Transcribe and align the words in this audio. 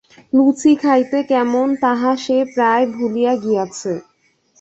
লুচি 0.33 0.71
খাইতে 0.81 1.19
কেমন 1.29 1.67
তাহা 1.83 2.11
সে 2.23 2.37
প্রায় 2.53 2.85
ভুলিয়া 2.95 3.33
গিয়াছে। 3.43 3.93